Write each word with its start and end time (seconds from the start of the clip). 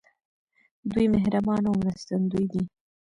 دوی 0.91 1.05
مهربان 1.15 1.61
او 1.69 1.75
مرستندوی 1.83 2.45
دي. 2.51 2.63